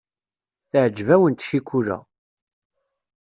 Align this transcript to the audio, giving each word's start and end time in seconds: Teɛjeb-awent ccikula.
Teɛjeb-awent 0.69 1.43
ccikula. 1.45 1.97